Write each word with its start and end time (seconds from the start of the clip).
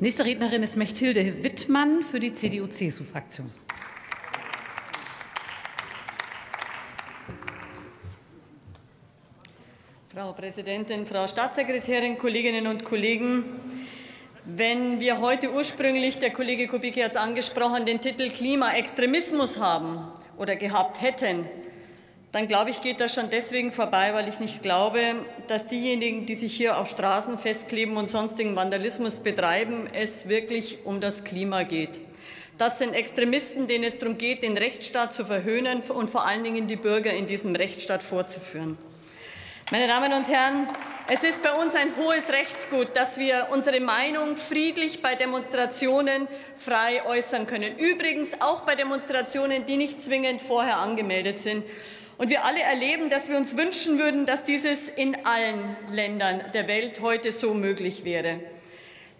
Nächste 0.00 0.24
Rednerin 0.24 0.62
ist 0.62 0.76
Mechthilde 0.76 1.42
Wittmann 1.42 2.04
für 2.04 2.20
die 2.20 2.32
CDU-CSU-Fraktion. 2.32 3.50
Frau 10.14 10.32
Präsidentin, 10.34 11.04
Frau 11.04 11.26
Staatssekretärin, 11.26 12.16
Kolleginnen 12.16 12.68
und 12.68 12.84
Kollegen! 12.84 13.42
Wenn 14.44 15.00
wir 15.00 15.20
heute 15.20 15.52
ursprünglich, 15.52 16.18
der 16.18 16.30
Kollege 16.30 16.68
Kubicki 16.68 17.00
hat 17.00 17.10
es 17.10 17.16
angesprochen, 17.16 17.84
den 17.84 18.00
Titel 18.00 18.30
Klimaextremismus 18.30 19.58
haben 19.58 19.98
oder 20.36 20.54
gehabt 20.54 21.02
hätten, 21.02 21.44
dann 22.38 22.46
glaube 22.46 22.70
ich, 22.70 22.80
geht 22.80 23.00
das 23.00 23.12
schon 23.12 23.30
deswegen 23.30 23.72
vorbei, 23.72 24.14
weil 24.14 24.28
ich 24.28 24.38
nicht 24.38 24.62
glaube, 24.62 25.00
dass 25.48 25.66
diejenigen, 25.66 26.24
die 26.24 26.36
sich 26.36 26.54
hier 26.54 26.78
auf 26.78 26.88
Straßen 26.88 27.36
festkleben 27.36 27.96
und 27.96 28.08
sonstigen 28.08 28.54
Vandalismus 28.54 29.18
betreiben, 29.18 29.88
es 29.92 30.28
wirklich 30.28 30.78
um 30.84 31.00
das 31.00 31.24
Klima 31.24 31.64
geht. 31.64 31.98
Das 32.56 32.78
sind 32.78 32.94
Extremisten, 32.94 33.66
denen 33.66 33.82
es 33.82 33.98
darum 33.98 34.18
geht, 34.18 34.44
den 34.44 34.56
Rechtsstaat 34.56 35.12
zu 35.14 35.24
verhöhnen 35.24 35.80
und 35.80 36.10
vor 36.10 36.26
allen 36.26 36.44
Dingen 36.44 36.68
die 36.68 36.76
Bürger 36.76 37.12
in 37.12 37.26
diesem 37.26 37.56
Rechtsstaat 37.56 38.04
vorzuführen. 38.04 38.78
Meine 39.72 39.88
Damen 39.88 40.12
und 40.12 40.28
Herren, 40.28 40.68
es 41.08 41.24
ist 41.24 41.42
bei 41.42 41.52
uns 41.52 41.74
ein 41.74 41.96
hohes 41.96 42.30
Rechtsgut, 42.30 42.94
dass 42.94 43.18
wir 43.18 43.48
unsere 43.50 43.80
Meinung 43.80 44.36
friedlich 44.36 45.02
bei 45.02 45.16
Demonstrationen 45.16 46.28
frei 46.56 47.04
äußern 47.04 47.48
können. 47.48 47.76
Übrigens 47.78 48.40
auch 48.40 48.60
bei 48.60 48.76
Demonstrationen, 48.76 49.66
die 49.66 49.76
nicht 49.76 50.00
zwingend 50.00 50.40
vorher 50.40 50.78
angemeldet 50.78 51.38
sind. 51.38 51.64
Und 52.18 52.30
wir 52.30 52.44
alle 52.44 52.60
erleben, 52.60 53.10
dass 53.10 53.28
wir 53.28 53.36
uns 53.36 53.56
wünschen 53.56 53.98
würden, 53.98 54.26
dass 54.26 54.42
dieses 54.42 54.88
in 54.88 55.24
allen 55.24 55.76
Ländern 55.92 56.42
der 56.52 56.66
Welt 56.66 57.00
heute 57.00 57.30
so 57.30 57.54
möglich 57.54 58.04
wäre. 58.04 58.40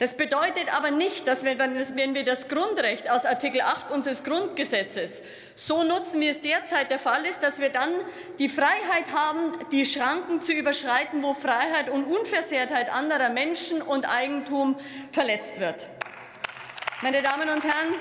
Das 0.00 0.16
bedeutet 0.16 0.72
aber 0.76 0.92
nicht, 0.92 1.26
dass 1.26 1.44
wir, 1.44 1.58
wenn 1.58 2.14
wir 2.14 2.24
das 2.24 2.48
Grundrecht 2.48 3.10
aus 3.10 3.24
Artikel 3.24 3.62
8 3.62 3.90
unseres 3.90 4.22
Grundgesetzes 4.22 5.24
so 5.56 5.82
nutzen, 5.82 6.20
wie 6.20 6.28
es 6.28 6.40
derzeit 6.40 6.90
der 6.90 7.00
Fall 7.00 7.24
ist, 7.24 7.40
dass 7.42 7.60
wir 7.60 7.70
dann 7.70 7.90
die 8.38 8.48
Freiheit 8.48 9.12
haben, 9.12 9.52
die 9.72 9.86
Schranken 9.86 10.40
zu 10.40 10.52
überschreiten, 10.52 11.22
wo 11.22 11.34
Freiheit 11.34 11.88
und 11.90 12.04
Unversehrtheit 12.04 12.92
anderer 12.92 13.30
Menschen 13.30 13.82
und 13.82 14.08
Eigentum 14.08 14.76
verletzt 15.10 15.58
wird. 15.58 15.88
Meine 17.02 17.22
Damen 17.22 17.48
und 17.48 17.64
Herren, 17.64 17.94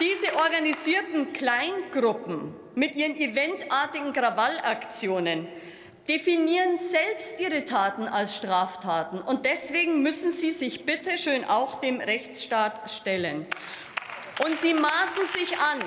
diese 0.00 0.34
organisierten 0.34 1.32
Kleingruppen 1.32 2.56
mit 2.74 2.96
ihren 2.96 3.16
eventartigen 3.16 4.12
Krawallaktionen 4.12 5.46
definieren 6.08 6.78
selbst 6.78 7.38
ihre 7.38 7.64
Taten 7.64 8.08
als 8.08 8.34
Straftaten. 8.36 9.20
Und 9.20 9.44
deswegen 9.44 10.02
müssen 10.02 10.30
sie 10.30 10.52
sich 10.52 10.86
bitte 10.86 11.18
schön 11.18 11.44
auch 11.44 11.80
dem 11.80 12.00
Rechtsstaat 12.00 12.90
stellen. 12.90 13.46
Und 14.44 14.58
sie 14.58 14.74
maßen 14.74 15.26
sich 15.36 15.58
an, 15.58 15.78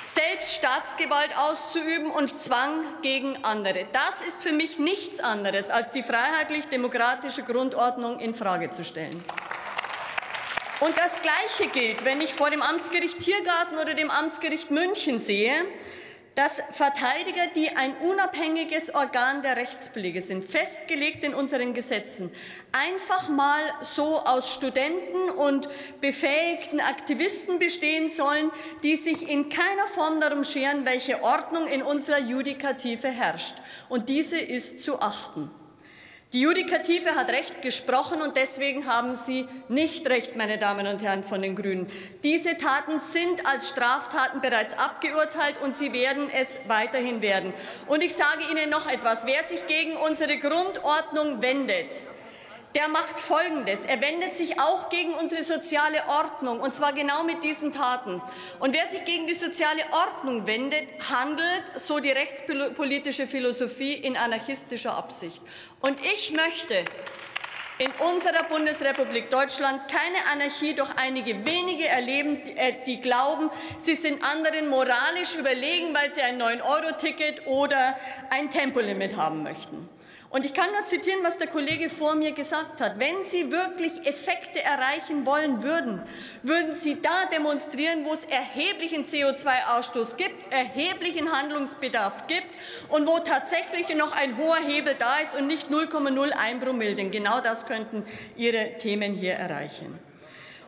selbst 0.00 0.54
Staatsgewalt 0.54 1.36
auszuüben 1.36 2.10
und 2.10 2.40
Zwang 2.40 2.80
gegen 3.02 3.44
andere. 3.44 3.86
Das 3.92 4.26
ist 4.26 4.42
für 4.42 4.52
mich 4.52 4.78
nichts 4.78 5.20
anderes, 5.20 5.70
als 5.70 5.90
die 5.90 6.02
freiheitlich-demokratische 6.02 7.42
Grundordnung 7.42 8.18
in 8.18 8.34
Frage 8.34 8.70
zu 8.70 8.84
stellen. 8.84 9.22
Und 10.84 10.98
das 10.98 11.18
Gleiche 11.22 11.70
gilt, 11.72 12.04
wenn 12.04 12.20
ich 12.20 12.34
vor 12.34 12.50
dem 12.50 12.60
Amtsgericht 12.60 13.18
Tiergarten 13.18 13.78
oder 13.78 13.94
dem 13.94 14.10
Amtsgericht 14.10 14.70
München 14.70 15.18
sehe, 15.18 15.54
dass 16.34 16.62
Verteidiger, 16.72 17.46
die 17.56 17.70
ein 17.70 17.96
unabhängiges 17.96 18.94
Organ 18.94 19.40
der 19.40 19.56
Rechtspflege 19.56 20.20
sind, 20.20 20.44
festgelegt 20.44 21.24
in 21.24 21.32
unseren 21.32 21.72
Gesetzen, 21.72 22.30
einfach 22.72 23.30
mal 23.30 23.62
so 23.80 24.18
aus 24.18 24.52
Studenten 24.52 25.30
und 25.30 25.70
befähigten 26.02 26.80
Aktivisten 26.80 27.58
bestehen 27.58 28.10
sollen, 28.10 28.50
die 28.82 28.96
sich 28.96 29.30
in 29.30 29.48
keiner 29.48 29.86
Form 29.94 30.20
darum 30.20 30.44
scheren, 30.44 30.84
welche 30.84 31.22
Ordnung 31.22 31.66
in 31.66 31.80
unserer 31.80 32.18
Judikative 32.18 33.08
herrscht. 33.08 33.54
Und 33.88 34.10
diese 34.10 34.38
ist 34.38 34.80
zu 34.80 35.00
achten. 35.00 35.50
Die 36.34 36.40
Judikative 36.40 37.14
hat 37.14 37.28
Recht 37.28 37.62
gesprochen 37.62 38.20
und 38.20 38.34
deswegen 38.34 38.88
haben 38.88 39.14
Sie 39.14 39.46
nicht 39.68 40.04
Recht, 40.08 40.34
meine 40.34 40.58
Damen 40.58 40.84
und 40.88 41.00
Herren 41.00 41.22
von 41.22 41.40
den 41.40 41.54
Grünen. 41.54 41.88
Diese 42.24 42.56
Taten 42.56 42.98
sind 42.98 43.46
als 43.46 43.68
Straftaten 43.68 44.40
bereits 44.40 44.76
abgeurteilt 44.76 45.54
und 45.62 45.76
sie 45.76 45.92
werden 45.92 46.28
es 46.36 46.58
weiterhin 46.66 47.22
werden. 47.22 47.54
Und 47.86 48.02
ich 48.02 48.14
sage 48.14 48.50
Ihnen 48.50 48.68
noch 48.68 48.90
etwas. 48.90 49.28
Wer 49.28 49.44
sich 49.44 49.64
gegen 49.66 49.96
unsere 49.96 50.36
Grundordnung 50.38 51.40
wendet, 51.40 52.02
der 52.74 52.88
macht 52.88 53.20
Folgendes. 53.20 53.84
Er 53.84 54.00
wendet 54.00 54.36
sich 54.36 54.58
auch 54.58 54.88
gegen 54.88 55.14
unsere 55.14 55.42
soziale 55.42 56.06
Ordnung, 56.08 56.60
und 56.60 56.74
zwar 56.74 56.92
genau 56.92 57.22
mit 57.22 57.44
diesen 57.44 57.72
Taten. 57.72 58.20
Und 58.58 58.74
wer 58.74 58.88
sich 58.88 59.04
gegen 59.04 59.26
die 59.26 59.34
soziale 59.34 59.82
Ordnung 59.92 60.46
wendet, 60.46 60.88
handelt, 61.10 61.62
so 61.76 62.00
die 62.00 62.10
rechtspolitische 62.10 63.26
Philosophie, 63.26 63.94
in 63.94 64.16
anarchistischer 64.16 64.94
Absicht. 64.96 65.42
Und 65.80 65.98
ich 66.00 66.32
möchte 66.32 66.84
in 67.78 67.90
unserer 68.08 68.44
Bundesrepublik 68.44 69.30
Deutschland 69.30 69.88
keine 69.88 70.24
Anarchie 70.32 70.74
durch 70.74 70.90
einige 70.96 71.44
wenige 71.44 71.86
erleben, 71.86 72.40
die 72.86 72.94
äh, 72.94 72.96
glauben, 72.96 73.50
sie 73.78 73.94
sind 73.94 74.22
anderen 74.22 74.68
moralisch 74.68 75.34
überlegen, 75.36 75.92
weil 75.92 76.12
sie 76.14 76.22
ein 76.22 76.40
9-Euro-Ticket 76.40 77.46
oder 77.46 77.96
ein 78.30 78.48
Tempolimit 78.50 79.16
haben 79.16 79.42
möchten. 79.42 79.88
Und 80.34 80.44
ich 80.44 80.52
kann 80.52 80.72
nur 80.72 80.84
zitieren, 80.84 81.20
was 81.22 81.38
der 81.38 81.46
Kollege 81.46 81.88
vor 81.88 82.16
mir 82.16 82.32
gesagt 82.32 82.80
hat. 82.80 82.98
Wenn 82.98 83.22
Sie 83.22 83.52
wirklich 83.52 84.04
Effekte 84.04 84.60
erreichen 84.60 85.24
wollen 85.26 85.62
würden, 85.62 86.02
würden 86.42 86.74
Sie 86.74 87.00
da 87.00 87.26
demonstrieren, 87.32 88.04
wo 88.04 88.12
es 88.12 88.24
erheblichen 88.24 89.04
CO2-Ausstoß 89.04 90.16
gibt, 90.16 90.52
erheblichen 90.52 91.30
Handlungsbedarf 91.30 92.26
gibt 92.26 92.48
und 92.88 93.06
wo 93.06 93.20
tatsächlich 93.20 93.96
noch 93.96 94.10
ein 94.10 94.36
hoher 94.36 94.56
Hebel 94.56 94.96
da 94.98 95.18
ist 95.18 95.36
und 95.36 95.46
nicht 95.46 95.68
0,01 95.68 96.58
Promille. 96.58 96.96
Denn 96.96 97.12
genau 97.12 97.40
das 97.40 97.66
könnten 97.66 98.04
Ihre 98.34 98.76
Themen 98.76 99.12
hier 99.12 99.34
erreichen. 99.34 100.00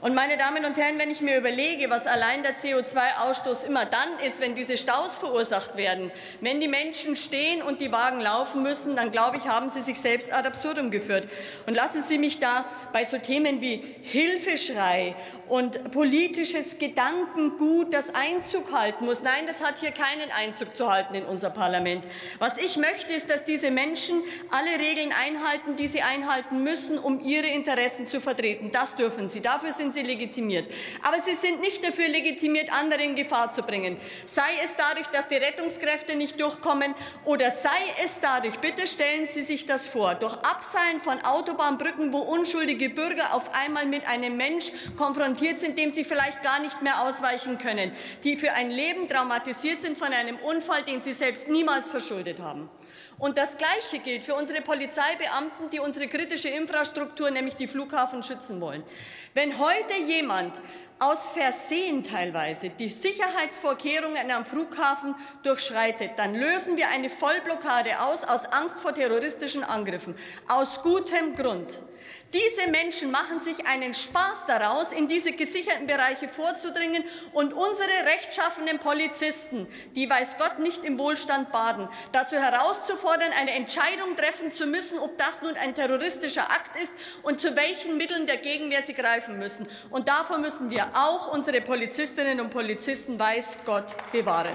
Und 0.03 0.15
meine 0.15 0.37
Damen 0.37 0.65
und 0.65 0.77
Herren, 0.77 0.99
wenn 0.99 1.11
ich 1.11 1.23
mir 1.23 1.39
überlege, 1.39 1.89
was 1.89 2.07
allein 2.07 2.43
der 2.43 2.57
CO2-Ausstoß 2.57 3.67
immer 3.67 3.87
dann 3.87 4.19
ist, 4.27 4.41
wenn 4.41 4.55
diese 4.55 4.77
Staus 4.77 5.17
verursacht 5.17 5.77
werden, 5.77 6.11
wenn 6.41 6.61
die 6.61 6.69
Menschen 6.69 7.17
stehen 7.17 7.63
und 7.63 7.81
die 7.81 7.91
Wagen 7.91 8.21
laufen 8.21 8.63
müssen, 8.63 8.95
dann 8.95 9.11
glaube 9.11 9.39
ich, 9.39 9.49
haben 9.49 9.71
sie 9.71 9.81
sich 9.81 9.99
selbst 9.99 10.33
ad 10.33 10.47
absurdum 10.47 10.91
geführt. 10.91 11.29
Und 11.67 11.75
lassen 11.75 12.03
Sie 12.03 12.19
mich 12.19 12.39
da 12.39 12.67
bei 12.93 13.05
so 13.05 13.17
Themen 13.19 13.61
wie 13.61 13.83
Hilfeschrei 14.03 15.17
und 15.49 15.93
politisches 15.93 16.79
Gedankengut, 16.79 17.95
das 17.95 18.15
Einzug 18.15 18.73
halten 18.73 19.05
muss. 19.05 19.23
Nein, 19.23 19.47
das 19.47 19.65
hat 19.65 19.79
hier 19.79 19.93
keinen 19.93 20.31
Einzug 20.35 20.77
zu 20.77 20.91
halten 20.91 21.15
in 21.15 21.25
unser 21.25 21.51
Parlament. 21.51 22.05
Was 22.39 22.59
ich 22.59 22.77
möchte, 22.77 23.13
ist, 23.13 23.31
dass 23.31 23.45
diese 23.45 23.71
Menschen 23.71 24.23
alle 24.51 24.79
Regeln 24.79 25.13
einhalten, 25.13 25.77
die 25.77 25.87
sie 25.87 26.03
einhalten 26.03 26.63
müssen, 26.63 26.99
um 26.99 27.21
ihre 27.21 27.47
Interessen 27.47 28.07
zu 28.07 28.21
vertreten. 28.21 28.71
Das 28.73 28.97
dürfen 28.97 29.29
sie. 29.29 29.41
Dafür 29.41 29.73
sind 29.73 29.95
sie 29.97 30.03
legitimiert. 30.03 30.69
Aber 31.03 31.19
sie 31.21 31.35
sind 31.35 31.61
nicht 31.61 31.85
dafür 31.85 32.09
legitimiert, 32.09 32.73
andere 32.73 33.03
in 33.03 33.15
Gefahr 33.15 33.51
zu 33.51 33.63
bringen. 33.63 33.99
Sei 34.27 34.49
es 34.63 34.77
dadurch, 34.77 35.09
dass 35.09 35.29
die 35.29 35.37
Rettungskräfte 35.37 36.17
nicht 36.17 36.41
durchkommen 36.41 36.95
oder 37.25 37.51
sei 37.51 37.79
es 38.05 38.21
dadurch, 38.21 38.59
bitte 38.59 38.87
stellen 38.87 39.27
Sie 39.27 39.43
sich 39.43 39.67
das 39.67 39.87
vor, 39.87 40.15
durch 40.15 40.35
Abseilen 40.35 41.01
von 41.01 41.21
Autobahnbrücken, 41.23 42.13
wo 42.13 42.19
unschuldige 42.19 42.91
Bürger 42.91 43.35
auf 43.35 43.53
einmal 43.55 43.87
mit 43.87 44.07
einem 44.07 44.37
Mensch 44.37 44.71
konfrontiert 44.97 45.59
sind, 45.59 45.79
dem 45.79 45.91
sie 45.91 46.05
vielleicht 46.05 46.43
gar 46.43 46.61
nicht 46.61 46.83
mehr 46.83 47.03
ausweichen 47.03 47.59
können, 47.59 47.93
die 48.25 48.37
für 48.37 48.53
ein 48.53 48.71
Leben 48.71 49.09
traumatisiert 49.09 49.81
sind 49.81 49.97
von 49.97 50.13
einem 50.13 50.37
Unfall, 50.37 50.83
den 50.83 51.01
sie 51.01 51.13
selbst 51.13 51.49
niemals 51.49 51.89
verschuldet 51.89 52.39
haben. 52.39 52.69
Und 53.19 53.39
das 53.39 53.57
Gleiche 53.57 53.99
gilt 54.03 54.25
für 54.25 54.35
unsere 54.35 54.61
Polizeibeamten, 54.61 55.71
die 55.71 55.81
unsere 55.81 56.07
kritische 56.07 56.51
Infrastruktur, 56.51 57.31
nämlich 57.31 57.57
die 57.57 57.67
Flughafen, 57.67 58.23
schützen 58.23 58.61
wollen. 58.61 58.85
Wenn 59.33 59.59
heute 59.77 60.03
jemand 60.03 60.53
aus 60.99 61.29
Versehen 61.29 62.03
teilweise 62.03 62.71
die 62.71 62.89
Sicherheitsvorkehrungen 62.89 64.31
am 64.31 64.47
Flughafen 64.47 65.15
durchschreitet, 65.43 66.13
dann 66.17 66.35
lösen 66.35 66.77
wir 66.77 66.89
eine 66.89 67.11
Vollblockade 67.11 68.01
aus, 68.01 68.25
aus 68.25 68.47
Angst 68.47 68.79
vor 68.79 68.95
terroristischen 68.95 69.63
Angriffen, 69.63 70.17
aus 70.49 70.83
gutem 70.83 71.35
Grund. 71.35 71.83
Diese 72.33 72.69
Menschen 72.71 73.13
machen 73.13 73.41
sich 73.41 73.67
einen 73.67 73.95
Spaß 73.95 74.47
daraus, 74.47 74.93
in 74.93 75.07
diese 75.07 75.33
gesicherten 75.33 75.87
Bereiche 75.87 76.29
vorzudringen 76.29 77.05
und 77.33 77.55
unsere 77.55 77.89
rechtschaffenen 78.05 78.79
Polizisten, 78.81 79.69
die 79.95 80.11
weiß 80.11 80.37
Gott 80.37 80.59
nicht 80.59 80.85
im 80.85 80.99
Wohlstand 80.99 81.53
baden, 81.53 81.89
dazu 82.11 82.37
herauszufordern, 82.37 83.31
eine 83.39 83.53
Entscheidung 83.53 84.17
treffen 84.17 84.51
zu 84.51 84.67
müssen, 84.67 84.99
ob 84.99 85.17
das 85.19 85.41
nun 85.41 85.57
ein 85.57 85.75
terroristischer 85.75 86.51
Akt 86.51 86.77
ist 86.83 86.95
und 87.23 87.41
zu 87.41 87.57
welchen 87.57 87.97
Mitteln 87.97 88.27
der 88.27 88.39
Gegenwehr 88.39 88.83
sie 88.83 88.95
greifen 88.95 89.39
müssen. 89.39 89.69
Und 89.91 90.09
davor 90.09 90.39
müssen 90.39 90.69
wir 90.69 90.86
auch 90.95 91.33
unsere 91.33 91.61
Polizistinnen 91.61 92.41
und 92.41 92.51
Polizisten 92.51 93.19
weiß 93.19 93.59
Gott 93.65 93.95
bewahren. 94.13 94.55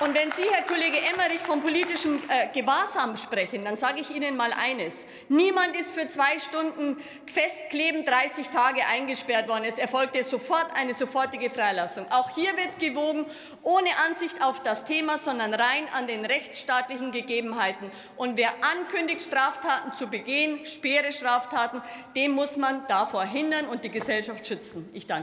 Und 0.00 0.14
wenn 0.14 0.30
Sie, 0.30 0.44
Herr 0.52 0.62
Kollege 0.62 0.98
Emmerich, 0.98 1.40
von 1.40 1.60
politischem 1.60 2.22
äh, 2.28 2.46
Gewahrsam 2.52 3.16
sprechen, 3.16 3.64
dann 3.64 3.76
sage 3.76 4.00
ich 4.00 4.14
Ihnen 4.14 4.36
mal 4.36 4.52
eines. 4.52 5.06
Niemand 5.28 5.74
ist 5.74 5.90
für 5.90 6.06
zwei 6.06 6.38
Stunden 6.38 6.98
festklebend 7.26 8.08
30 8.08 8.48
Tage 8.48 8.86
eingesperrt 8.86 9.48
worden. 9.48 9.64
Es 9.64 9.76
erfolgte 9.76 10.22
sofort 10.22 10.68
eine 10.76 10.94
sofortige 10.94 11.50
Freilassung. 11.50 12.06
Auch 12.12 12.30
hier 12.30 12.56
wird 12.56 12.78
gewogen, 12.78 13.26
ohne 13.64 13.88
Ansicht 14.06 14.40
auf 14.40 14.62
das 14.62 14.84
Thema, 14.84 15.18
sondern 15.18 15.52
rein 15.52 15.88
an 15.92 16.06
den 16.06 16.24
rechtsstaatlichen 16.24 17.10
Gegebenheiten. 17.10 17.90
Und 18.16 18.36
wer 18.36 18.52
ankündigt, 18.62 19.22
Straftaten 19.22 19.94
zu 19.94 20.06
begehen, 20.06 20.64
schwere 20.64 21.10
Straftaten, 21.10 21.82
dem 22.14 22.32
muss 22.32 22.56
man 22.56 22.86
davor 22.86 23.24
hindern 23.24 23.66
und 23.66 23.82
die 23.82 23.90
Gesellschaft 23.90 24.46
schützen. 24.46 24.88
Ich 24.92 25.08
danke. 25.08 25.16